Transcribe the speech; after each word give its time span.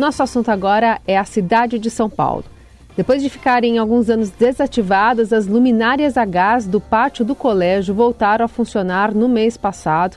Nosso 0.00 0.22
assunto 0.22 0.50
agora 0.50 0.98
é 1.06 1.18
a 1.18 1.24
cidade 1.24 1.78
de 1.78 1.90
São 1.90 2.08
Paulo. 2.08 2.42
Depois 2.96 3.22
de 3.22 3.28
ficarem 3.28 3.76
alguns 3.76 4.08
anos 4.08 4.30
desativadas, 4.30 5.30
as 5.30 5.46
luminárias 5.46 6.16
a 6.16 6.24
gás 6.24 6.66
do 6.66 6.80
pátio 6.80 7.22
do 7.22 7.34
colégio 7.34 7.94
voltaram 7.94 8.46
a 8.46 8.48
funcionar 8.48 9.14
no 9.14 9.28
mês 9.28 9.58
passado. 9.58 10.16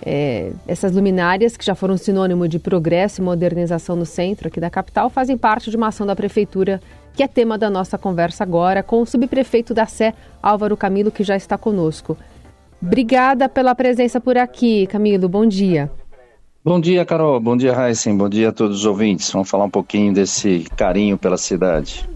É, 0.00 0.52
essas 0.68 0.92
luminárias, 0.92 1.56
que 1.56 1.64
já 1.64 1.74
foram 1.74 1.96
sinônimo 1.96 2.46
de 2.46 2.60
progresso 2.60 3.20
e 3.20 3.24
modernização 3.24 3.96
no 3.96 4.06
centro 4.06 4.46
aqui 4.46 4.60
da 4.60 4.70
capital, 4.70 5.10
fazem 5.10 5.36
parte 5.36 5.70
de 5.72 5.76
uma 5.76 5.88
ação 5.88 6.06
da 6.06 6.14
prefeitura 6.14 6.80
que 7.12 7.20
é 7.20 7.26
tema 7.26 7.58
da 7.58 7.68
nossa 7.68 7.98
conversa 7.98 8.44
agora 8.44 8.80
com 8.80 9.02
o 9.02 9.06
subprefeito 9.06 9.74
da 9.74 9.86
Sé, 9.86 10.14
Álvaro 10.40 10.76
Camilo, 10.76 11.10
que 11.10 11.24
já 11.24 11.34
está 11.34 11.58
conosco. 11.58 12.16
Obrigada 12.80 13.48
pela 13.48 13.74
presença 13.74 14.20
por 14.20 14.38
aqui, 14.38 14.86
Camilo. 14.86 15.28
Bom 15.28 15.46
dia. 15.46 15.90
Bom 16.66 16.80
dia, 16.80 17.04
Carol. 17.04 17.38
Bom 17.38 17.56
dia, 17.56 17.72
Heisen. 17.72 18.16
Bom 18.16 18.28
dia 18.28 18.48
a 18.48 18.52
todos 18.52 18.78
os 18.78 18.84
ouvintes. 18.84 19.30
Vamos 19.30 19.48
falar 19.48 19.66
um 19.66 19.70
pouquinho 19.70 20.12
desse 20.12 20.64
carinho 20.76 21.16
pela 21.16 21.36
cidade. 21.36 22.10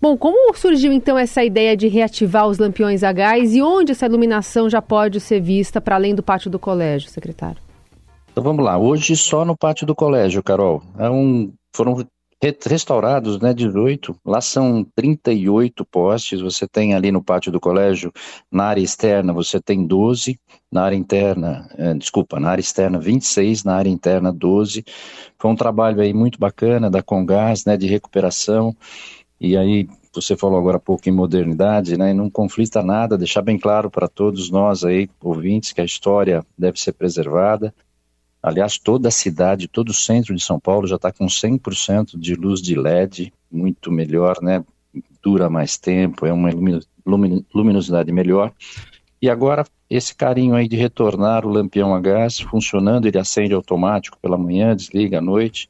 Bom, 0.00 0.16
como 0.16 0.54
surgiu 0.54 0.92
então 0.92 1.18
essa 1.18 1.42
ideia 1.42 1.76
de 1.76 1.88
reativar 1.88 2.46
os 2.46 2.58
lampiões 2.58 3.02
a 3.02 3.10
gás 3.10 3.56
e 3.56 3.60
onde 3.60 3.90
essa 3.90 4.06
iluminação 4.06 4.70
já 4.70 4.80
pode 4.80 5.18
ser 5.18 5.40
vista 5.40 5.80
para 5.80 5.96
além 5.96 6.14
do 6.14 6.22
pátio 6.22 6.48
do 6.48 6.60
colégio, 6.60 7.10
secretário? 7.10 7.60
Então 8.30 8.44
vamos 8.44 8.64
lá. 8.64 8.78
Hoje 8.78 9.16
só 9.16 9.44
no 9.44 9.56
pátio 9.56 9.84
do 9.84 9.96
colégio, 9.96 10.44
Carol. 10.44 10.80
É 10.96 11.10
um, 11.10 11.52
foram 11.74 11.96
restaurados, 12.40 13.40
né, 13.40 13.52
18. 13.52 14.16
Lá 14.24 14.40
são 14.40 14.84
38 14.94 15.84
postes. 15.84 16.40
Você 16.40 16.66
tem 16.68 16.94
ali 16.94 17.10
no 17.10 17.22
pátio 17.22 17.50
do 17.50 17.58
colégio, 17.60 18.12
na 18.50 18.64
área 18.64 18.80
externa, 18.80 19.32
você 19.32 19.60
tem 19.60 19.86
12. 19.86 20.38
Na 20.70 20.84
área 20.84 20.96
interna, 20.96 21.68
é, 21.76 21.94
desculpa, 21.94 22.38
na 22.38 22.50
área 22.50 22.60
externa 22.60 22.98
26, 22.98 23.64
na 23.64 23.74
área 23.74 23.88
interna 23.90 24.32
12. 24.32 24.84
Foi 25.38 25.50
um 25.50 25.56
trabalho 25.56 26.00
aí 26.00 26.12
muito 26.12 26.38
bacana 26.38 26.90
da 26.90 27.02
Congás, 27.02 27.64
né, 27.64 27.76
de 27.76 27.86
recuperação. 27.86 28.76
E 29.40 29.56
aí, 29.56 29.88
você 30.14 30.36
falou 30.36 30.58
agora 30.58 30.78
há 30.78 30.80
pouco 30.80 31.08
em 31.08 31.12
modernidade, 31.12 31.96
né? 31.96 32.12
Não 32.12 32.28
conflita 32.28 32.82
nada, 32.82 33.16
deixar 33.16 33.42
bem 33.42 33.58
claro 33.58 33.90
para 33.90 34.08
todos 34.08 34.50
nós 34.50 34.84
aí, 34.84 35.08
ouvintes, 35.22 35.72
que 35.72 35.80
a 35.80 35.84
história 35.84 36.44
deve 36.56 36.80
ser 36.80 36.92
preservada. 36.92 37.72
Aliás, 38.42 38.78
toda 38.78 39.08
a 39.08 39.12
cidade, 39.12 39.68
todo 39.68 39.90
o 39.90 39.94
centro 39.94 40.34
de 40.34 40.42
São 40.42 40.60
Paulo 40.60 40.86
já 40.86 40.96
está 40.96 41.12
com 41.12 41.26
100% 41.26 42.18
de 42.18 42.34
luz 42.34 42.62
de 42.62 42.74
LED, 42.74 43.32
muito 43.50 43.90
melhor, 43.90 44.40
né? 44.40 44.64
Dura 45.22 45.50
mais 45.50 45.76
tempo, 45.76 46.24
é 46.24 46.32
uma 46.32 46.50
luminosidade 47.54 48.12
melhor. 48.12 48.52
E 49.20 49.28
agora, 49.28 49.64
esse 49.90 50.14
carinho 50.14 50.54
aí 50.54 50.68
de 50.68 50.76
retornar 50.76 51.44
o 51.44 51.50
lampião 51.50 51.94
a 51.94 52.00
gás 52.00 52.38
funcionando, 52.38 53.06
ele 53.06 53.18
acende 53.18 53.52
automático 53.52 54.18
pela 54.20 54.38
manhã, 54.38 54.76
desliga 54.76 55.18
à 55.18 55.20
noite 55.20 55.68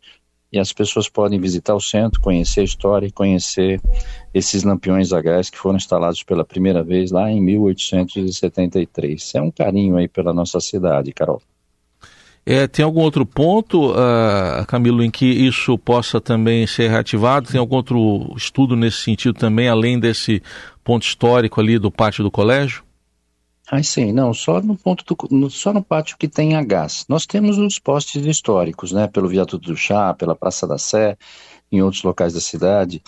e 0.53 0.59
as 0.59 0.73
pessoas 0.73 1.09
podem 1.09 1.39
visitar 1.39 1.75
o 1.75 1.81
centro, 1.81 2.21
conhecer 2.21 2.61
a 2.61 2.65
história 2.65 3.07
e 3.07 3.13
conhecer 3.13 3.81
esses 4.33 4.63
lampiões 4.63 5.13
a 5.13 5.21
gás 5.21 5.51
que 5.51 5.59
foram 5.59 5.77
instalados 5.77 6.23
pela 6.23 6.45
primeira 6.45 6.83
vez 6.83 7.11
lá 7.11 7.31
em 7.31 7.41
1873. 7.41 9.35
É 9.35 9.43
um 9.43 9.51
carinho 9.51 9.97
aí 9.97 10.09
pela 10.09 10.33
nossa 10.33 10.59
cidade, 10.61 11.13
Carol. 11.13 11.43
É, 12.51 12.67
tem 12.67 12.83
algum 12.83 13.03
outro 13.03 13.27
ponto, 13.27 13.91
uh, 13.91 14.65
Camilo, 14.67 15.05
em 15.05 15.11
que 15.11 15.27
isso 15.27 15.77
possa 15.77 16.19
também 16.19 16.67
ser 16.67 16.89
reativado? 16.89 17.51
Tem 17.51 17.61
algum 17.61 17.77
outro 17.77 18.33
estudo 18.35 18.75
nesse 18.75 19.03
sentido 19.03 19.39
também, 19.39 19.69
além 19.69 20.01
desse 20.01 20.43
ponto 20.83 21.03
histórico 21.03 21.61
ali 21.61 21.79
do 21.79 21.91
pátio 21.91 22.25
do 22.25 22.31
colégio? 22.31 22.83
Ah, 23.71 23.83
sim, 23.83 24.13
não, 24.13 24.33
só 24.33 24.63
no 24.63 24.79
ponto 24.79 25.05
do, 25.05 25.37
no, 25.37 25.51
só 25.51 25.75
no 25.75 25.83
pátio 25.83 26.17
que 26.17 26.27
tem 26.27 26.57
a 26.57 26.63
gás. 26.63 27.05
Nós 27.07 27.27
temos 27.27 27.59
os 27.59 27.79
postes 27.79 28.25
históricos, 28.25 28.93
né, 28.93 29.07
pelo 29.07 29.29
Viaduto 29.29 29.59
do 29.71 29.77
Chá, 29.77 30.15
pela 30.15 30.35
Praça 30.35 30.67
da 30.67 30.79
Sé, 30.79 31.19
em 31.71 31.83
outros 31.83 32.03
locais 32.03 32.33
da 32.33 32.41
cidade, 32.41 33.03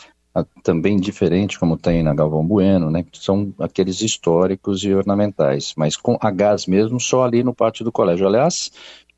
também 0.63 1.01
diferente 1.01 1.59
como 1.59 1.79
tem 1.79 2.03
na 2.03 2.15
Galvão 2.15 2.45
Bueno, 2.45 2.91
né, 2.91 3.07
são 3.15 3.55
aqueles 3.59 4.03
históricos 4.03 4.85
e 4.85 4.93
ornamentais, 4.93 5.73
mas 5.79 5.97
com 5.97 6.19
a 6.21 6.31
gás 6.31 6.67
mesmo 6.67 7.01
só 7.01 7.25
ali 7.25 7.43
no 7.43 7.55
pátio 7.55 7.87
do 7.87 7.91
colégio. 7.91 8.27
Aliás, 8.27 8.71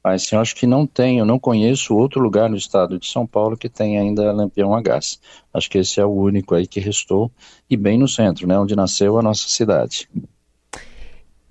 assim, 0.04 0.34
eu 0.34 0.40
acho 0.40 0.54
que 0.54 0.66
não 0.66 0.86
tem, 0.86 1.18
eu 1.18 1.24
não 1.24 1.38
conheço 1.38 1.94
outro 1.94 2.20
lugar 2.20 2.50
no 2.50 2.56
estado 2.56 2.98
de 2.98 3.06
São 3.06 3.26
Paulo 3.26 3.56
que 3.56 3.68
tenha 3.68 4.00
ainda 4.00 4.32
lampião 4.32 4.74
a 4.74 4.82
gás. 4.82 5.20
Acho 5.52 5.70
que 5.70 5.78
esse 5.78 6.00
é 6.00 6.04
o 6.04 6.10
único 6.10 6.54
aí 6.54 6.66
que 6.66 6.80
restou, 6.80 7.30
e 7.70 7.76
bem 7.76 7.98
no 7.98 8.08
centro, 8.08 8.46
né, 8.46 8.58
onde 8.58 8.74
nasceu 8.74 9.18
a 9.18 9.22
nossa 9.22 9.48
cidade. 9.48 10.08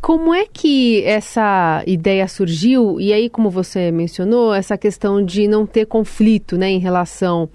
Como 0.02 0.34
é 0.34 0.48
que 0.52 1.04
essa 1.06 1.84
ideia 1.86 2.28
surgiu? 2.28 3.00
E 3.00 3.14
aí, 3.14 3.30
como 3.30 3.52
você 3.52 3.92
mencionou, 3.92 4.52
essa 4.52 4.76
questão 4.76 5.24
de 5.24 5.48
não 5.48 5.68
ter 5.68 5.86
conflito 5.86 6.58
né, 6.58 6.72
em 6.72 6.80
relação 6.80 7.48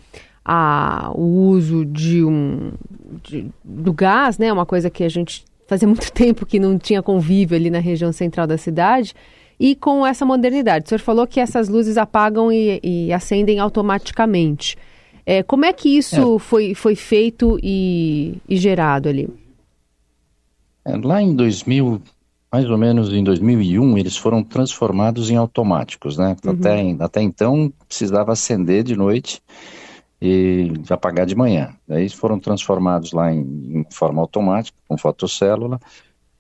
ao 0.45 1.19
uso 1.19 1.85
de 1.85 2.25
um 2.25 2.73
de, 3.25 3.51
do 3.65 3.93
gás, 3.93 4.39
né? 4.39 4.53
Uma 4.53 4.65
coisa 4.65 4.89
que 4.89 5.03
a 5.03 5.09
gente 5.09 5.45
fazia 5.67 5.89
muito 5.89 6.11
tempo 6.15 6.47
que 6.47 6.61
não 6.61 6.79
tinha 6.79 7.03
convívio 7.03 7.57
ali 7.57 7.69
na 7.69 7.81
região 7.81 8.13
central 8.13 8.47
da 8.47 8.57
cidade. 8.57 9.13
E 9.59 9.75
com 9.75 10.07
essa 10.07 10.25
modernidade. 10.25 10.87
O 10.87 10.89
senhor 10.89 11.01
falou 11.01 11.27
que 11.27 11.41
essas 11.41 11.69
luzes 11.69 11.97
apagam 11.97 12.53
e, 12.53 12.81
e 12.83 13.13
acendem 13.13 13.59
automaticamente. 13.59 14.77
É, 15.25 15.43
como 15.43 15.65
é 15.65 15.73
que 15.73 15.89
isso 15.89 16.37
é. 16.37 16.39
Foi, 16.39 16.75
foi 16.75 16.95
feito 16.95 17.59
e, 17.63 18.39
e 18.49 18.57
gerado 18.57 19.09
ali? 19.09 19.29
É, 20.85 20.97
lá 20.97 21.21
em 21.21 21.35
2000, 21.35 22.01
mais 22.53 22.71
ou 22.71 22.79
menos 22.79 23.13
em 23.13 23.25
2001, 23.25 23.99
eles 23.99 24.17
foram 24.17 24.45
transformados 24.45 25.29
em 25.31 25.37
automáticos, 25.37 26.17
né? 26.17 26.37
Uhum. 26.45 26.53
Até, 26.53 26.97
até 27.01 27.23
então 27.23 27.73
precisava 27.89 28.33
acender 28.33 28.85
de 28.85 28.95
noite 28.95 29.43
e 30.23 30.73
apagar 30.89 31.27
de 31.27 31.35
manhã. 31.35 31.75
Daí 31.89 32.09
foram 32.09 32.39
transformados 32.39 33.13
lá 33.13 33.33
em, 33.33 33.81
em 33.81 33.87
forma 33.91 34.21
automática, 34.21 34.79
com 34.89 34.97
fotocélula, 34.97 35.81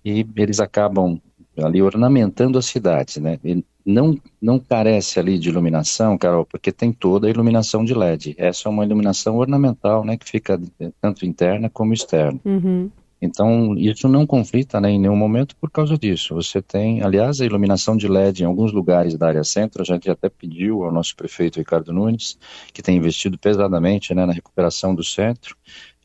e 0.04 0.24
eles 0.36 0.60
acabam 0.60 1.20
ali 1.58 1.82
ornamentando 1.82 2.58
as 2.58 2.66
cidades, 2.66 3.16
né? 3.16 3.38
E 3.44 3.64
não, 3.84 4.18
não 4.42 4.58
carece 4.58 5.20
ali 5.20 5.38
de 5.38 5.48
iluminação, 5.48 6.18
Carol, 6.18 6.44
porque 6.44 6.72
tem 6.72 6.92
toda 6.92 7.26
a 7.26 7.30
iluminação 7.30 7.84
de 7.84 7.94
LED. 7.94 8.34
Essa 8.36 8.68
é 8.68 8.70
uma 8.70 8.84
iluminação 8.84 9.36
ornamental, 9.36 10.04
né? 10.04 10.16
Que 10.16 10.28
fica 10.28 10.60
tanto 11.00 11.24
interna 11.24 11.70
como 11.70 11.94
externa. 11.94 12.40
Uhum. 12.44 12.90
Então, 13.20 13.74
isso 13.76 14.08
não 14.08 14.26
conflita 14.26 14.80
né, 14.80 14.90
em 14.90 15.00
nenhum 15.00 15.16
momento 15.16 15.56
por 15.56 15.70
causa 15.70 15.96
disso. 15.96 16.34
Você 16.34 16.60
tem, 16.60 17.02
aliás, 17.02 17.40
a 17.40 17.46
iluminação 17.46 17.96
de 17.96 18.06
LED 18.06 18.42
em 18.42 18.46
alguns 18.46 18.72
lugares 18.72 19.16
da 19.16 19.28
área 19.28 19.42
centro, 19.42 19.82
a 19.82 19.84
gente 19.84 20.10
até 20.10 20.28
pediu 20.28 20.84
ao 20.84 20.92
nosso 20.92 21.16
prefeito 21.16 21.58
Ricardo 21.58 21.92
Nunes, 21.92 22.38
que 22.74 22.82
tem 22.82 22.96
investido 22.96 23.38
pesadamente 23.38 24.14
né, 24.14 24.26
na 24.26 24.32
recuperação 24.32 24.94
do 24.94 25.02
centro. 25.02 25.56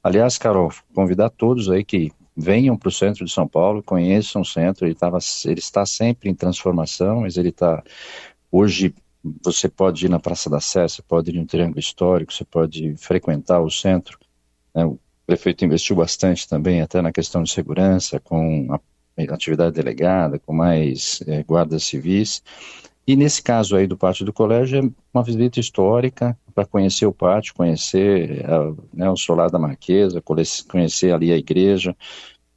Aliás, 0.02 0.38
Carol, 0.38 0.72
convidar 0.96 1.30
todos 1.30 1.70
aí 1.70 1.84
que 1.84 2.12
venham 2.36 2.78
para 2.78 2.90
o 2.90 2.92
centro 2.92 3.26
de 3.26 3.32
São 3.32 3.48
Paulo, 3.48 3.84
conheçam 3.84 4.42
o 4.42 4.46
centro, 4.46 4.86
ele, 4.86 4.96
tava, 4.96 5.18
ele 5.46 5.60
está 5.60 5.86
sempre 5.86 6.30
em 6.30 6.36
transformação, 6.36 7.22
mas 7.22 7.38
ele 7.38 7.50
está, 7.50 7.84
hoje, 8.52 8.94
você 9.44 9.68
pode 9.70 10.06
ir 10.06 10.10
na 10.10 10.20
Praça 10.20 10.50
da 10.50 10.60
Sé, 10.60 10.88
você 10.88 11.02
pode 11.02 11.32
ir 11.32 11.34
no 11.34 11.46
Triângulo 11.46 11.80
Histórico, 11.80 12.34
você 12.34 12.46
pode 12.46 12.96
frequentar 12.98 13.62
o 13.62 13.70
centro, 13.70 14.18
né, 14.74 14.86
prefeito 15.32 15.64
investiu 15.64 15.96
bastante 15.96 16.48
também, 16.48 16.82
até 16.82 17.02
na 17.02 17.12
questão 17.12 17.42
de 17.44 17.52
segurança, 17.52 18.20
com 18.20 18.68
a 18.74 19.34
atividade 19.34 19.74
delegada, 19.74 20.40
com 20.40 20.54
mais 20.54 21.24
é, 21.26 21.42
guardas 21.44 21.84
civis. 21.84 22.44
E 23.06 23.16
nesse 23.16 23.42
caso 23.42 23.76
aí 23.76 23.88
do 23.88 23.98
pátio 23.98 24.26
do 24.26 24.32
colégio, 24.32 24.80
é 24.80 24.90
uma 25.14 25.24
visita 25.24 25.60
histórica 25.60 26.38
para 26.54 26.66
conhecer 26.66 27.06
o 27.06 27.14
pátio, 27.14 27.54
conhecer 27.54 28.46
a, 28.46 28.74
né, 28.94 29.10
o 29.10 29.18
solar 29.18 29.50
da 29.50 29.58
Marquesa, 29.58 30.22
conhecer 30.68 31.14
ali 31.14 31.32
a 31.32 31.38
igreja. 31.38 31.96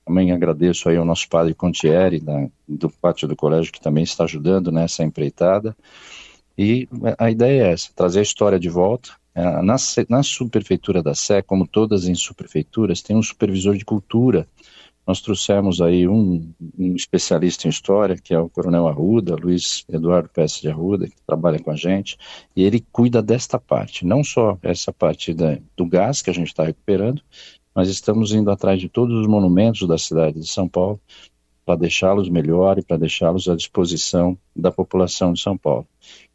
Também 0.05 0.33
agradeço 0.33 0.89
aí 0.89 0.97
ao 0.97 1.05
nosso 1.05 1.29
padre 1.29 1.55
Contieri, 1.55 2.21
da, 2.21 2.47
do 2.69 2.91
pátio 2.91 3.27
do 3.27 3.35
colégio, 3.35 3.73
que 3.73 3.81
também 3.81 4.05
está 4.05 4.25
ajudando 4.25 4.71
nessa 4.71 5.03
empreitada. 5.03 5.75
E 6.57 6.89
a 7.19 7.31
ideia 7.31 7.65
é 7.65 7.73
essa, 7.73 7.91
trazer 7.95 8.21
a 8.21 8.23
história 8.23 8.61
de 8.61 8.69
volta, 8.69 9.11
é, 9.35 9.43
na, 9.63 9.77
na 10.09 10.23
subprefeitura 10.23 11.03
da 11.03 11.15
Sé, 11.15 11.43
como 11.43 11.67
todas 11.67 12.07
as 12.07 12.21
subprefeituras, 12.21 13.03
tem 13.03 13.17
um 13.17 13.23
supervisor 13.23 13.77
de 13.77 13.85
cultura. 13.85 14.47
Nós 15.07 15.21
trouxemos 15.21 15.81
aí 15.81 16.09
um, 16.09 16.51
um, 16.79 16.95
especialista 16.95 17.67
em 17.67 17.71
história, 17.71 18.17
que 18.17 18.33
é 18.33 18.39
o 18.39 18.49
Coronel 18.49 18.89
Arruda, 18.89 19.37
Luiz 19.37 19.85
Eduardo 19.89 20.31
Peça 20.31 20.61
de 20.61 20.69
Arruda, 20.69 21.07
que 21.07 21.17
trabalha 21.27 21.59
com 21.59 21.71
a 21.71 21.77
gente, 21.77 22.17
e 22.57 22.63
ele 22.63 22.85
cuida 22.91 23.23
desta 23.23 23.59
parte, 23.59 24.07
não 24.07 24.25
só 24.25 24.59
essa 24.63 24.93
parte 24.93 25.35
da, 25.35 25.59
do 25.77 25.85
gás 25.85 26.23
que 26.23 26.31
a 26.31 26.33
gente 26.33 26.49
está 26.49 26.65
recuperando, 26.65 27.21
mas 27.75 27.89
estamos 27.89 28.33
indo 28.33 28.51
atrás 28.51 28.81
de 28.81 28.89
todos 28.89 29.15
os 29.19 29.27
monumentos 29.27 29.87
da 29.87 29.99
cidade 29.99 30.41
de 30.41 30.49
São 30.49 30.69
Paulo 30.69 31.01
para 31.67 31.77
deixá-los 31.77 32.29
melhor 32.29 32.79
e 32.79 32.83
para 32.83 32.97
deixá-los 32.97 33.49
à 33.49 33.57
disposição 33.57 34.39
da 34.55 34.71
população 34.71 35.33
de 35.33 35.41
São 35.41 35.57
Paulo. 35.57 35.87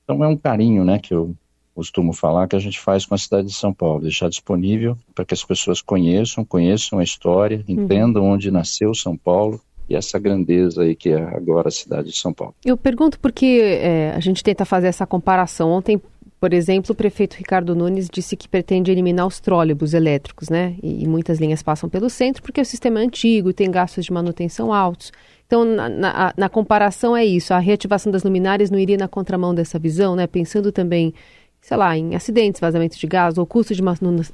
Então 0.04 0.24
é 0.24 0.28
um 0.28 0.38
carinho, 0.38 0.84
né, 0.84 1.00
que 1.00 1.14
eu 1.14 1.36
costumo 1.76 2.14
falar 2.14 2.48
que 2.48 2.56
a 2.56 2.60
gente 2.60 2.80
faz 2.80 3.06
com 3.06 3.16
a 3.16 3.18
cidade 3.18 3.48
de 3.48 3.54
São 3.54 3.74
Paulo, 3.74 4.02
deixar 4.02 4.30
disponível 4.30 4.98
para 5.16 5.26
que 5.26 5.34
as 5.34 5.44
pessoas 5.44 5.82
conheçam, 5.82 6.44
conheçam 6.44 7.00
a 7.00 7.04
história, 7.04 7.64
uhum. 7.68 7.84
entendam 7.84 8.24
uhum. 8.24 8.32
onde 8.32 8.52
nasceu 8.52 8.94
São 8.94 9.16
Paulo 9.16 9.62
e 9.90 9.96
essa 9.96 10.20
grandeza 10.20 10.84
aí 10.84 10.96
que 10.96 11.10
é 11.10 11.22
agora 11.36 11.70
a 11.70 11.72
cidade 11.72 12.10
de 12.10 12.18
São 12.18 12.32
Paulo. 12.32 12.54
Eu 12.64 12.78
pergunto 12.78 13.20
porque 13.20 13.80
é, 13.82 14.12
a 14.16 14.20
gente 14.20 14.44
tenta 14.44 14.64
fazer 14.64 14.88
essa 14.88 15.06
comparação. 15.06 15.72
Ontem 15.72 16.00
Por 16.40 16.54
exemplo, 16.54 16.94
o 16.94 16.96
prefeito 16.96 17.36
Ricardo 17.36 17.76
Nunes 17.76 18.08
disse 18.10 18.38
que 18.38 18.48
pretende 18.48 18.92
eliminar 18.92 19.26
os 19.26 19.40
trólebus 19.40 19.94
elétricos, 19.94 20.48
né? 20.48 20.76
E, 20.82 21.04
e 21.04 21.08
muitas 21.08 21.40
linhas 21.40 21.64
passam 21.64 21.90
pelo 21.90 22.10
centro 22.10 22.42
porque 22.42 22.62
o 22.62 22.66
sistema 22.66 23.02
é 23.02 23.04
antigo 23.04 23.50
e 23.50 23.54
tem 23.54 23.70
gastos 23.70 24.06
de 24.06 24.14
manutenção 24.14 24.72
altos. 24.72 25.12
Então, 25.50 25.66
na, 25.66 25.90
na, 25.90 26.34
na, 26.38 26.48
comparação 26.48 27.18
é 27.18 27.26
isso, 27.26 27.56
a 27.56 27.58
reativação 27.58 28.12
das 28.12 28.24
luminárias 28.24 28.70
não 28.70 28.78
iria 28.78 28.98
na 28.98 29.08
contramão 29.08 29.54
dessa 29.54 29.80
visão, 29.80 30.16
né? 30.16 30.28
Pensando 30.28 30.72
também, 30.72 31.12
sei 31.62 31.78
lá, 31.78 31.98
em 31.98 32.16
acidentes, 32.16 32.62
vazamentos 32.62 32.98
de 32.98 33.08
gás 33.08 33.38
ou 33.38 33.46
custo 33.46 33.74
de 33.74 33.82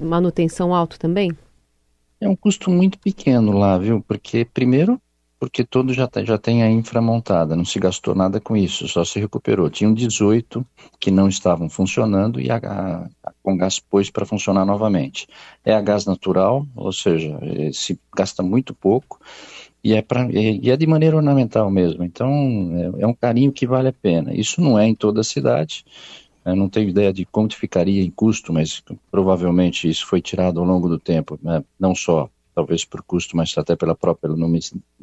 manutenção 0.00 0.74
alto 0.74 0.98
também? 0.98 1.32
É 2.20 2.28
um 2.28 2.36
custo 2.36 2.70
muito 2.70 2.98
pequeno 2.98 3.52
lá, 3.52 3.76
viu? 3.76 4.02
Porque, 4.06 4.44
primeiro, 4.44 5.00
porque 5.38 5.62
todo 5.64 5.92
já, 5.92 6.08
já 6.24 6.38
tem 6.38 6.62
a 6.62 6.70
infra 6.70 7.00
montada, 7.00 7.54
não 7.54 7.64
se 7.64 7.78
gastou 7.78 8.14
nada 8.14 8.40
com 8.40 8.56
isso, 8.56 8.88
só 8.88 9.04
se 9.04 9.20
recuperou. 9.20 9.68
Tinham 9.68 9.92
18 9.92 10.64
que 10.98 11.10
não 11.10 11.28
estavam 11.28 11.68
funcionando 11.68 12.40
e 12.40 12.50
a, 12.50 12.56
a, 12.56 13.06
a 13.22 13.32
Congás 13.42 13.78
pôs 13.78 14.10
para 14.10 14.24
funcionar 14.24 14.64
novamente. 14.64 15.26
É 15.64 15.74
a 15.74 15.80
gás 15.80 16.06
natural, 16.06 16.66
ou 16.74 16.92
seja, 16.92 17.38
é, 17.42 17.70
se 17.72 18.00
gasta 18.16 18.42
muito 18.42 18.74
pouco 18.74 19.20
e 19.84 19.94
é, 19.94 20.02
pra, 20.02 20.26
e 20.32 20.70
é 20.70 20.76
de 20.76 20.86
maneira 20.86 21.16
ornamental 21.16 21.70
mesmo. 21.70 22.02
Então 22.02 22.92
é, 22.98 23.02
é, 23.02 23.06
um 23.06 23.14
carinho 23.14 23.52
que 23.52 23.66
vale 23.66 23.88
a 23.88 23.92
pena. 23.92 24.34
Isso 24.34 24.60
não 24.60 24.78
é 24.78 24.86
em 24.86 24.94
toda 24.94 25.20
a 25.20 25.24
cidade. 25.24 25.84
Eu 26.46 26.56
não 26.56 26.68
tenho 26.68 26.88
ideia 26.88 27.12
de 27.12 27.24
quanto 27.24 27.56
ficaria 27.56 28.02
em 28.02 28.10
custo, 28.10 28.52
mas 28.52 28.82
provavelmente 29.10 29.88
isso 29.88 30.06
foi 30.06 30.20
tirado 30.20 30.60
ao 30.60 30.66
longo 30.66 30.88
do 30.88 30.98
tempo, 30.98 31.38
né? 31.42 31.64
não 31.78 31.94
só 31.94 32.30
talvez 32.54 32.84
por 32.84 33.02
custo, 33.02 33.36
mas 33.36 33.52
até 33.58 33.74
pela 33.76 33.94
própria 33.94 34.32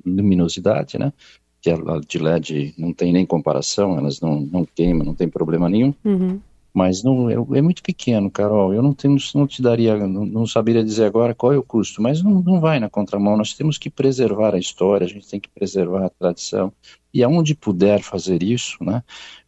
luminosidade, 0.06 0.98
né? 0.98 1.14
Que 1.62 1.70
a 1.70 1.78
de 2.08 2.18
LED 2.18 2.74
não 2.78 2.92
tem 2.92 3.14
nem 3.14 3.26
comparação, 3.26 3.98
elas 3.98 4.20
não, 4.20 4.40
não 4.40 4.66
queimam, 4.66 5.06
não 5.06 5.14
tem 5.14 5.30
problema 5.30 5.70
nenhum. 5.70 5.94
Uhum. 6.04 6.40
Mas 6.74 7.04
não, 7.04 7.30
é, 7.30 7.34
é, 7.34 7.62
muito 7.62 7.84
pequeno, 7.84 8.32
Carol. 8.32 8.74
Eu 8.74 8.82
não, 8.82 8.94
tenho, 8.94 9.16
não 9.36 9.46
te 9.46 9.62
daria, 9.62 9.96
não, 9.96 10.26
não 10.26 10.48
saberia 10.48 10.84
dizer 10.84 11.06
agora 11.06 11.36
qual 11.36 11.54
é 11.54 11.58
o 11.58 11.64
custo, 11.64 12.02
mas 12.02 12.24
não, 12.24 12.42
não 12.42 12.60
vai 12.60 12.80
na 12.80 12.90
contramão. 12.90 13.38
Nós 13.38 13.54
temos 13.54 13.78
que 13.78 13.92
preservar 13.92 14.56
a 14.56 14.60
história, 14.60 15.06
a 15.06 15.10
gente 15.10 15.28
tem 15.28 15.40
que 15.40 15.50
preservar 15.50 16.06
a 16.06 16.10
tradição. 16.10 16.74
E 17.14 17.24
aonde 17.24 17.54
puder 17.54 18.02
fazer 18.02 18.42
isso, 18.42 18.84
né? 18.84 19.04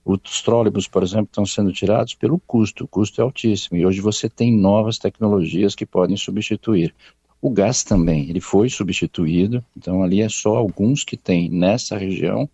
Os 0.06 0.44
trólebus, 0.44 0.88
por 0.88 1.01
exemplo, 1.01 1.25
estão 1.25 1.48
sendo 1.48 1.74
tirados 1.74 2.13
pelo 2.13 2.39
custo. 2.39 2.83
O 2.83 2.88
custo 2.88 3.19
é 3.19 3.24
altíssimo. 3.24 3.75
E 3.75 3.86
hoje 3.88 4.01
você 4.01 4.30
tem 4.30 4.56
novas 4.56 5.00
tecnologias 5.00 5.74
que 5.74 5.86
podem 5.86 6.16
substituir. 6.16 6.94
O 7.42 7.50
gás 7.50 7.83
também, 7.83 8.30
ele 8.30 8.39
foi 8.39 8.69
substituído, 8.69 9.63
então 9.75 10.04
ali 10.04 10.22
é 10.22 10.30
só 10.30 10.56
alguns 10.56 11.04
que 11.04 11.18
tem 11.18 11.50
nessa 11.50 11.98
região 11.98 12.50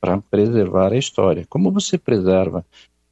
para 0.00 0.20
preservar 0.20 0.92
a 0.92 0.98
história. 0.98 1.46
Como 1.48 1.70
você 1.70 1.96
preserva 1.96 2.64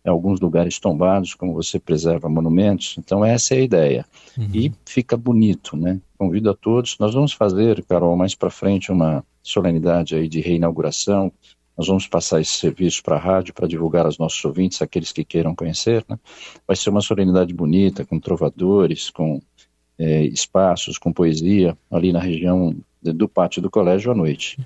alguns 0.09 0.41
lugares 0.41 0.79
tombados, 0.79 1.35
como 1.35 1.53
você 1.53 1.79
preserva 1.79 2.29
monumentos, 2.29 2.97
então 2.99 3.25
essa 3.25 3.55
é 3.55 3.59
a 3.59 3.63
ideia. 3.63 4.07
Uhum. 4.37 4.49
E 4.55 4.73
fica 4.87 5.17
bonito, 5.17 5.77
né? 5.77 6.01
Convido 6.17 6.51
a 6.51 6.55
todos, 6.55 6.97
nós 6.99 7.15
vamos 7.15 7.33
fazer, 7.33 7.85
Carol, 7.85 8.17
mais 8.17 8.35
para 8.35 8.51
frente 8.51 8.91
uma 8.91 9.25
solenidade 9.43 10.15
aí 10.15 10.29
de 10.29 10.41
reinauguração, 10.41 11.31
nós 11.77 11.87
vamos 11.87 12.07
passar 12.07 12.41
esse 12.41 12.53
serviço 12.53 13.03
para 13.03 13.17
a 13.17 13.19
rádio 13.19 13.55
para 13.55 13.67
divulgar 13.67 14.05
aos 14.05 14.19
nossos 14.19 14.45
ouvintes, 14.45 14.83
aqueles 14.83 15.13
que 15.13 15.25
queiram 15.25 15.55
conhecer. 15.55 16.05
Né? 16.09 16.19
Vai 16.67 16.77
ser 16.77 16.91
uma 16.91 17.01
solenidade 17.01 17.55
bonita, 17.55 18.05
com 18.05 18.21
trovadores, 18.21 19.09
com 19.09 19.41
é, 20.01 20.25
espaços 20.25 20.97
com 20.97 21.13
poesia 21.13 21.77
ali 21.91 22.11
na 22.11 22.21
região 22.21 22.75
do 23.03 23.29
pátio 23.29 23.61
do 23.61 23.71
colégio 23.71 24.11
à 24.11 24.15
noite. 24.15 24.59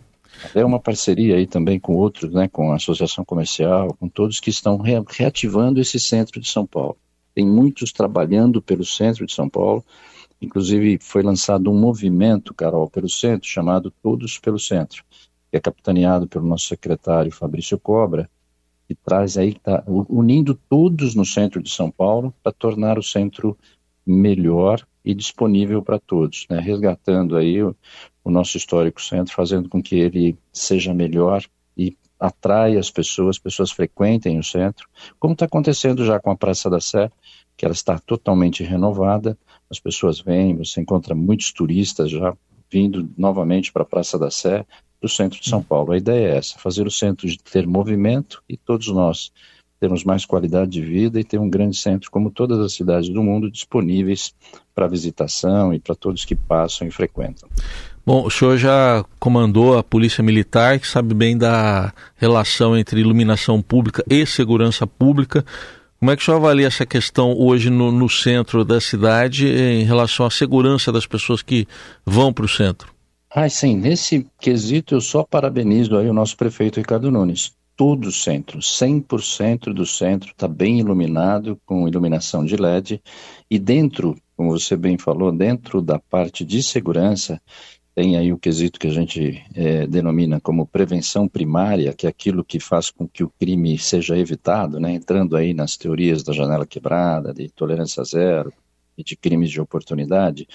É 0.55 0.65
uma 0.65 0.81
parceria 0.81 1.37
aí 1.37 1.47
também 1.47 1.79
com 1.79 1.95
outros, 1.95 2.33
né, 2.33 2.49
com 2.49 2.73
a 2.73 2.77
Associação 2.77 3.25
Comercial, 3.25 3.95
com 3.99 4.09
todos 4.09 4.41
que 4.41 4.51
estão 4.51 4.77
re 4.79 4.95
reativando 5.09 5.81
esse 5.81 5.99
centro 5.99 6.41
de 6.41 6.49
São 6.49 6.67
Paulo. 6.67 6.97
Tem 7.35 7.47
muitos 7.47 7.93
trabalhando 7.93 8.63
pelo 8.63 8.85
centro 8.85 9.27
de 9.27 9.33
São 9.33 9.49
Paulo, 9.49 9.85
inclusive 10.41 10.99
foi 11.01 11.23
lançado 11.23 11.71
um 11.71 11.79
movimento, 11.79 12.55
Carol, 12.55 12.89
pelo 12.89 13.09
centro, 13.09 13.49
chamado 13.49 13.93
Todos 14.03 14.39
pelo 14.39 14.59
Centro, 14.59 15.03
que 15.51 15.57
é 15.57 15.61
capitaneado 15.61 16.27
pelo 16.29 16.47
nosso 16.47 16.69
secretário 16.69 17.33
Fabrício 17.33 17.79
Cobra, 17.79 18.31
que 18.87 18.95
traz 18.95 19.37
aí, 19.39 19.55
tá, 19.55 19.83
unindo 19.87 20.55
todos 20.69 21.15
no 21.15 21.25
centro 21.25 21.63
de 21.63 21.71
São 21.71 21.91
Paulo 21.91 22.35
para 22.43 22.53
tornar 22.53 22.99
o 22.99 23.03
centro 23.03 23.57
melhor 24.07 24.87
e 25.05 25.15
disponível 25.15 25.83
para 25.83 25.99
todos, 25.99 26.47
né? 26.51 26.61
resgatando 26.61 27.37
aí 27.37 27.63
o, 27.63 27.75
o, 28.25 28.31
nosso 28.31 28.57
histórico 28.57 29.03
centro, 29.03 29.35
fazendo 29.35 29.69
com 29.69 29.83
que 29.83 29.97
ele 29.97 30.37
seja 30.53 30.95
melhor 30.95 31.45
e 31.77 31.97
atraia 32.19 32.81
as 32.81 32.91
pessoas, 32.91 33.39
pessoas 33.39 33.71
frequentem 33.71 34.39
o 34.39 34.43
centro, 34.43 34.89
como 35.19 35.35
está 35.35 35.45
acontecendo 35.45 36.05
já 36.05 36.19
com 36.19 36.31
a 36.31 36.37
Praça 36.37 36.71
da 36.71 36.81
Sé, 36.81 37.11
que 37.57 37.65
ela 37.65 37.75
está 37.75 37.99
totalmente 37.99 38.65
renovada, 38.65 39.39
as 39.71 39.79
pessoas 39.79 40.21
vêm, 40.21 40.57
você 40.57 40.81
encontra 40.81 41.15
muitos 41.15 41.53
turistas 41.53 42.11
já 42.11 42.35
vindo 42.71 43.09
novamente 43.17 43.73
para 43.73 43.83
a 43.83 43.87
Praça 43.87 44.19
da 44.19 44.31
Sé, 44.31 44.67
do 45.01 45.09
centro 45.09 45.41
de 45.41 45.49
São 45.49 45.63
Paulo. 45.63 45.93
A 45.93 45.99
ideia 45.99 46.33
é 46.33 46.37
essa, 46.39 46.59
fazer 46.59 46.87
o 46.87 46.91
centro 46.91 47.29
de 47.29 47.39
ter 47.39 47.67
movimento 47.67 48.43
e 48.49 48.57
todos 48.57 48.89
nós 48.89 49.31
termos 49.81 50.05
mais 50.05 50.25
qualidade 50.25 50.71
de 50.71 50.81
vida 50.81 51.21
e 51.21 51.25
ter 51.25 51.39
um 51.39 51.49
grande 51.49 51.77
centro, 51.77 52.11
como 52.11 52.31
todas 52.31 52.59
as 52.59 52.73
cidades 52.73 53.09
do 53.09 53.23
mundo, 53.23 53.51
disponíveis 53.51 54.35
para 54.75 54.87
visitação 54.87 55.73
e 55.73 55.79
para 55.79 55.95
todos 55.95 56.25
que 56.25 56.35
passam 56.35 56.87
e 56.87 56.91
frequentam. 56.91 57.49
Bom, 58.07 58.27
o 58.27 58.31
senhor 58.31 58.59
já 58.59 59.05
comandou 59.19 59.79
a 59.79 59.83
Polícia 59.83 60.23
Militar, 60.23 60.79
que 60.79 60.87
sabe 60.87 61.15
bem 61.15 61.39
da 61.39 61.93
relação 62.17 62.77
entre 62.77 63.01
iluminação 63.01 63.63
pública 63.63 64.05
e 64.09 64.27
segurança 64.27 64.87
pública. 64.87 65.45
Como 65.99 66.11
é 66.11 66.17
que 66.17 66.23
o 66.23 66.25
senhor 66.25 66.37
avalia 66.37 66.67
essa 66.67 66.85
questão 66.85 67.35
hoje 67.35 67.71
no, 67.71 67.91
no 67.91 68.11
centro 68.11 68.63
da 68.63 68.79
cidade 68.79 69.49
em 69.49 69.85
relação 69.85 70.27
à 70.27 70.31
segurança 70.31 70.93
das 70.93 71.07
pessoas 71.07 71.41
que 71.41 71.67
vão 72.05 72.31
para 72.31 72.45
o 72.45 72.49
centro? 72.49 72.93
Ah, 73.31 73.49
sim, 73.49 73.75
nesse 73.75 74.27
quesito 74.39 74.95
eu 74.95 75.01
só 75.01 75.25
parabenizo 75.25 75.97
aí 75.97 76.09
o 76.09 76.13
nosso 76.13 76.37
prefeito 76.37 76.79
Ricardo 76.79 77.11
Nunes 77.11 77.53
todo 77.77 78.07
o 78.07 78.13
centro, 78.13 78.59
100% 78.59 79.73
do 79.73 79.85
centro 79.85 80.31
está 80.31 80.47
bem 80.47 80.79
iluminado 80.79 81.61
com 81.67 81.89
iluminação 81.89 82.45
de 82.45 82.57
LED 82.57 83.03
e 83.51 83.59
dentro, 83.59 84.17
como 84.37 84.51
você 84.51 84.77
bem 84.77 84.97
falou, 84.97 85.33
dentro 85.33 85.83
da 85.83 85.99
parte 85.99 86.45
de 86.45 86.63
segurança 86.63 87.41
tem 87.95 88.17
aí 88.17 88.33
o 88.33 88.39
quesito 88.39 88.79
que 88.79 88.89
a 88.89 88.93
gente 88.93 89.41
é, 89.55 89.87
denomina 89.87 90.41
como 90.41 90.67
prevenção 90.67 91.29
primária, 91.29 91.93
que 91.93 92.07
é 92.07 92.11
aquilo 92.11 92.45
que 92.45 92.59
faz 92.59 92.91
com 92.91 93.07
que 93.07 93.23
o 93.23 93.31
crime 93.39 93.79
seja 93.79 94.19
evitado, 94.19 94.81
né? 94.81 94.93
entrando 94.93 95.37
aí 95.37 95.55
nas 95.55 95.77
teorias 95.77 96.25
da 96.25 96.33
janela 96.33 96.67
quebrada, 96.67 97.33
de 97.33 97.49
tolerância 97.51 98.03
zero 98.03 98.53
e 98.99 99.05
de 99.05 99.17
crimes 99.17 99.51
de 99.51 99.61
oportunidade, 99.61 100.49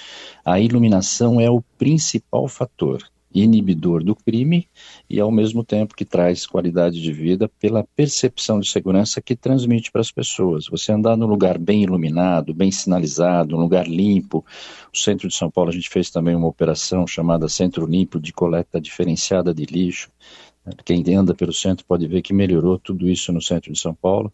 a 0.44 0.60
iluminação 0.60 1.40
é 1.40 1.50
o 1.50 1.62
principal 1.78 2.48
fator 2.48 3.02
inibidor 3.34 4.04
do 4.04 4.16
crime 4.16 4.68
e 5.10 5.20
ao 5.20 5.32
mesmo 5.32 5.64
tempo 5.64 5.96
que 5.96 6.06
traz 6.06 6.48
qualidade 6.48 7.02
de 7.02 7.12
vida 7.14 7.50
pela 7.60 7.84
percepção 7.96 8.60
de 8.60 8.70
segurança 8.70 9.22
que 9.22 9.36
transmite 9.36 9.92
para 9.92 10.02
as 10.02 10.12
pessoas. 10.12 10.68
Você 10.68 10.92
andar 10.92 11.16
num 11.16 11.28
lugar 11.28 11.58
bem 11.58 11.84
iluminado, 11.84 12.54
bem 12.54 12.72
sinalizado, 12.72 13.56
um 13.56 13.60
lugar 13.60 13.88
limpo. 13.88 14.44
O 14.94 14.98
centro 14.98 15.28
de 15.28 15.36
São 15.36 15.52
Paulo 15.52 15.70
a 15.70 15.74
gente 15.74 15.90
fez 15.90 16.10
também 16.10 16.36
uma 16.36 16.48
operação 16.48 17.06
chamada 17.06 17.48
Centro 17.48 17.86
Limpo 17.86 18.20
de 18.20 18.34
coleta 18.34 18.82
diferenciada 18.82 19.54
de 19.54 19.66
lixo. 19.66 20.10
Quem 20.84 21.04
anda 21.16 21.34
pelo 21.34 21.54
centro 21.54 21.86
pode 21.86 22.08
ver 22.08 22.22
que 22.22 22.34
melhorou 22.34 22.78
tudo 22.78 23.08
isso 23.10 23.32
no 23.32 23.42
centro 23.42 23.72
de 23.72 23.80
São 23.80 23.94
Paulo. 23.94 24.32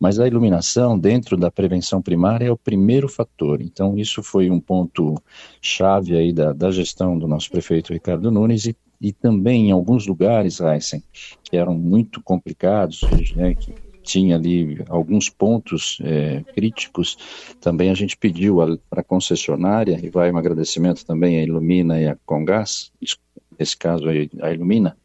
Mas 0.00 0.18
a 0.18 0.26
iluminação, 0.26 0.98
dentro 0.98 1.36
da 1.36 1.50
prevenção 1.50 2.00
primária, 2.00 2.46
é 2.46 2.50
o 2.50 2.56
primeiro 2.56 3.06
fator. 3.06 3.60
Então, 3.60 3.98
isso 3.98 4.22
foi 4.22 4.50
um 4.50 4.58
ponto 4.58 5.22
chave 5.60 6.16
aí 6.16 6.32
da, 6.32 6.54
da 6.54 6.70
gestão 6.70 7.18
do 7.18 7.28
nosso 7.28 7.50
prefeito 7.50 7.92
Ricardo 7.92 8.30
Nunes 8.30 8.64
e, 8.64 8.74
e 8.98 9.12
também 9.12 9.68
em 9.68 9.72
alguns 9.72 10.06
lugares, 10.06 10.58
Heisen, 10.58 11.02
que 11.44 11.54
eram 11.54 11.74
muito 11.74 12.22
complicados, 12.22 13.02
né, 13.36 13.54
que 13.54 13.74
tinha 14.02 14.36
ali 14.36 14.82
alguns 14.88 15.28
pontos 15.28 15.98
é, 16.02 16.42
críticos, 16.54 17.18
também 17.60 17.90
a 17.90 17.94
gente 17.94 18.16
pediu 18.16 18.56
para 18.88 19.02
a 19.02 19.04
concessionária, 19.04 20.00
e 20.02 20.08
vai 20.08 20.32
um 20.32 20.38
agradecimento 20.38 21.04
também 21.04 21.38
à 21.38 21.42
Ilumina 21.42 22.00
e 22.00 22.08
à 22.08 22.16
Congás, 22.24 22.90
nesse 23.58 23.76
caso 23.76 24.06
a 24.08 24.52
Ilumina, 24.52 24.96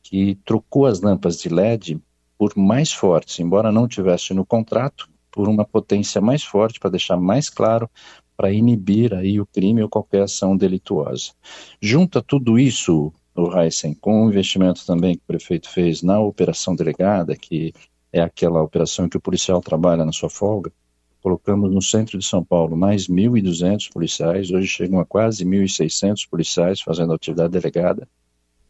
que 0.00 0.38
trocou 0.44 0.86
as 0.86 1.00
lâmpadas 1.00 1.40
de 1.40 1.48
LED 1.48 2.00
por 2.38 2.56
mais 2.56 2.92
fortes, 2.92 3.40
embora 3.40 3.72
não 3.72 3.88
tivesse 3.88 4.32
no 4.32 4.46
contrato, 4.46 5.08
por 5.30 5.48
uma 5.48 5.64
potência 5.64 6.20
mais 6.20 6.42
forte 6.42 6.80
para 6.80 6.90
deixar 6.90 7.16
mais 7.16 7.50
claro 7.50 7.90
para 8.36 8.52
inibir 8.52 9.12
aí 9.12 9.40
o 9.40 9.46
crime 9.46 9.82
ou 9.82 9.88
qualquer 9.88 10.22
ação 10.22 10.56
delituosa. 10.56 11.32
Junta 11.82 12.22
tudo 12.22 12.56
isso, 12.56 13.12
o 13.34 13.58
Heisen, 13.58 13.94
com 13.94 14.24
o 14.24 14.28
investimento 14.28 14.86
também 14.86 15.16
que 15.16 15.22
o 15.24 15.26
prefeito 15.26 15.68
fez 15.68 16.02
na 16.02 16.20
operação 16.20 16.76
delegada, 16.76 17.36
que 17.36 17.72
é 18.12 18.20
aquela 18.20 18.62
operação 18.62 19.08
que 19.08 19.16
o 19.16 19.20
policial 19.20 19.60
trabalha 19.60 20.04
na 20.04 20.12
sua 20.12 20.30
folga, 20.30 20.72
colocamos 21.20 21.72
no 21.72 21.82
centro 21.82 22.16
de 22.16 22.24
São 22.24 22.44
Paulo 22.44 22.76
mais 22.76 23.08
1.200 23.08 23.92
policiais, 23.92 24.50
hoje 24.50 24.68
chegam 24.68 25.00
a 25.00 25.04
quase 25.04 25.44
1.600 25.44 26.28
policiais 26.30 26.80
fazendo 26.80 27.12
atividade 27.12 27.52
delegada, 27.52 28.08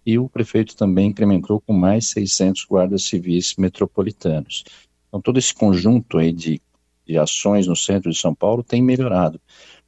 e 0.09 0.19
o 0.19 0.29
prefeito 0.29 0.77
também 0.77 1.11
incrementou 1.11 1.61
com 1.61 1.73
mais 1.73 2.09
600 2.09 2.65
guardas 2.65 3.03
civis 3.03 3.55
metropolitanos. 3.59 4.65
Então, 5.09 5.21
todo 5.21 5.39
esse 5.39 5.55
conjunto 5.55 6.19
aí 6.19 6.33
de 6.33 6.61
de 7.09 7.19
ações 7.19 7.67
no 7.67 7.75
centro 7.75 8.11
de 8.11 8.19
São 8.19 8.35
Paulo 8.35 8.63
tem 8.63 8.83
melhorado. 8.83 9.41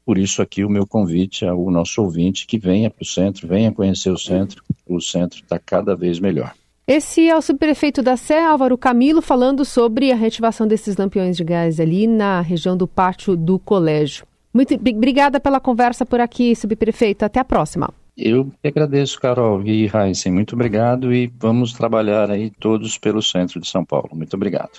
Por 0.05 0.17
isso 0.17 0.41
aqui 0.41 0.65
o 0.65 0.71
meu 0.71 0.87
convite 0.87 1.45
ao 1.45 1.71
nosso 1.71 2.03
ouvinte 2.03 2.47
que 2.47 2.59
venha 2.59 2.89
para 2.91 3.03
o 3.03 3.07
centro, 3.07 3.47
venha 3.47 3.71
conhecer 3.71 4.11
o 4.11 4.19
centro, 4.19 4.65
o 4.89 5.01
centro 5.01 5.41
está 5.41 5.59
cada 5.59 5.95
vez 5.95 6.19
melhor. 6.19 6.55
Esse 6.87 7.29
é 7.29 7.37
o 7.37 7.43
subprefeito 7.43 8.03
da 8.03 8.17
Sé, 8.17 8.43
Álvaro 8.43 8.77
Camilo, 8.77 9.23
falando 9.23 9.65
sobre 9.65 10.11
a 10.11 10.17
reativação 10.17 10.67
desses 10.67 10.97
lampiões 10.97 11.37
de 11.37 11.45
gás 11.45 11.79
ali 11.79 12.07
na 12.07 12.41
região 12.41 12.77
do 12.77 12.89
pátio 12.89 13.37
do 13.37 13.59
colégio. 13.59 14.27
Muito 14.53 14.75
obrigada 14.75 15.39
pela 15.39 15.61
conversa 15.61 16.05
por 16.05 16.19
aqui, 16.19 16.57
subprefeito. 16.57 17.25
Até 17.25 17.39
a 17.39 17.45
próxima. 17.45 17.95
Eu 18.23 18.53
que 18.63 18.69
agradeço, 18.69 19.19
Carol 19.19 19.67
e 19.67 19.91
Heisen. 19.93 20.31
Muito 20.33 20.55
obrigado 20.55 21.11
e 21.13 21.27
vamos 21.39 21.73
trabalhar 21.73 22.31
aí 22.31 22.51
todos 22.51 22.99
pelo 22.99 23.23
centro 23.23 23.59
de 23.59 23.67
São 23.67 23.83
Paulo. 23.83 24.11
Muito 24.13 24.35
obrigado. 24.35 24.79